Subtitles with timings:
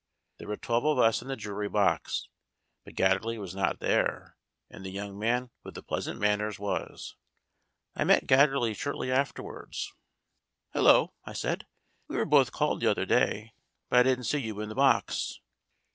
[0.39, 2.27] There were twelve of us in the jury box.
[2.83, 4.35] But Gatterley was not there,
[4.67, 7.15] and the young man with the pleasant manners was.
[7.95, 9.93] I met Gatterley shortly afterwards.
[10.73, 11.67] "Hullo," I said.
[12.07, 13.53] "We were both called the other day,
[13.89, 15.39] but I didn't see you in the box."